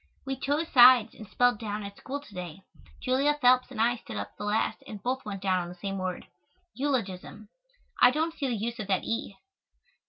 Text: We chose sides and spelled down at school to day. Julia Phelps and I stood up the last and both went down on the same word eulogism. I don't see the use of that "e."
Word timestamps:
We 0.25 0.35
chose 0.35 0.67
sides 0.69 1.13
and 1.13 1.27
spelled 1.27 1.59
down 1.59 1.83
at 1.83 1.95
school 1.95 2.19
to 2.21 2.33
day. 2.33 2.63
Julia 3.03 3.35
Phelps 3.39 3.69
and 3.69 3.79
I 3.79 3.97
stood 3.97 4.17
up 4.17 4.35
the 4.35 4.45
last 4.45 4.81
and 4.87 4.99
both 5.03 5.23
went 5.25 5.43
down 5.43 5.59
on 5.61 5.69
the 5.69 5.75
same 5.75 5.99
word 5.99 6.25
eulogism. 6.73 7.49
I 8.01 8.09
don't 8.09 8.33
see 8.33 8.47
the 8.47 8.55
use 8.55 8.79
of 8.79 8.87
that 8.87 9.03
"e." 9.03 9.35